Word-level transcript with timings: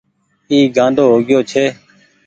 اي 0.51 0.57
گآنڊو 0.75 1.03
هو 1.11 1.17
گيو 1.27 1.39
ڇي۔ 1.49 1.65